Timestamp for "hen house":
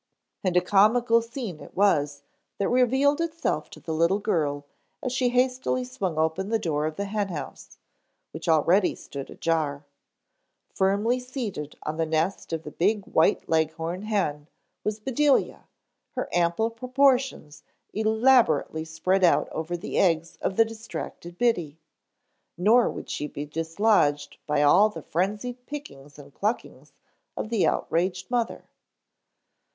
7.05-7.77